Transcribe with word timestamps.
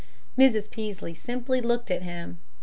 Mrs. 0.35 0.67
Peaslee 0.71 1.13
simply 1.13 1.61
looked 1.61 1.91
at 1.91 2.01
him. 2.01 2.39